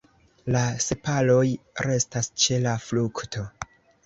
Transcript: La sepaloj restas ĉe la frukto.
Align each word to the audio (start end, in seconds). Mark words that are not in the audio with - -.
La 0.53 0.61
sepaloj 0.85 1.43
restas 1.89 2.31
ĉe 2.45 2.59
la 2.65 2.75
frukto. 2.89 3.47